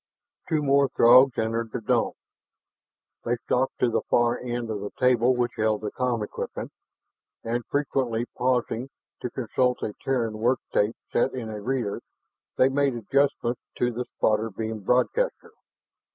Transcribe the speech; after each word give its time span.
Two 0.49 0.63
more 0.63 0.87
Throgs 0.87 1.37
entered 1.37 1.71
the 1.71 1.79
dome. 1.79 2.13
They 3.23 3.35
stalked 3.35 3.77
to 3.81 3.91
the 3.91 4.01
far 4.09 4.39
end 4.39 4.71
of 4.71 4.81
the 4.81 4.89
table 4.97 5.35
which 5.35 5.51
held 5.57 5.81
the 5.81 5.91
com 5.91 6.23
equipment, 6.23 6.71
and 7.43 7.63
frequently 7.67 8.25
pausing 8.35 8.89
to 9.21 9.29
consult 9.29 9.83
a 9.83 9.93
Terran 10.03 10.39
work 10.39 10.57
tape 10.73 10.95
set 11.13 11.35
in 11.35 11.49
a 11.49 11.61
reader, 11.61 12.01
they 12.57 12.67
made 12.67 12.95
adjustments 12.95 13.61
to 13.77 13.91
the 13.91 14.05
spotter 14.17 14.49
beam 14.49 14.79
broadcaster. 14.79 15.51